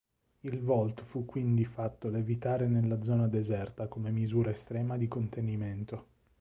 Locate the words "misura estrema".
4.09-4.97